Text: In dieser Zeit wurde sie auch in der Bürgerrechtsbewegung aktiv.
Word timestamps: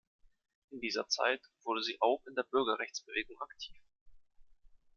In 0.71 0.79
dieser 0.79 1.07
Zeit 1.09 1.43
wurde 1.63 1.83
sie 1.83 2.01
auch 2.01 2.25
in 2.25 2.33
der 2.33 2.41
Bürgerrechtsbewegung 2.49 3.39
aktiv. 3.39 3.79